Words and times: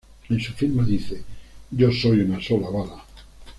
En 0.31 0.39
su 0.41 0.51
firma 0.53 0.81
dice 0.83 1.21
"Yo 1.69 1.91
soy 1.91 2.21
una 2.21 2.41
sola 2.41 2.71
bala. 2.71 3.03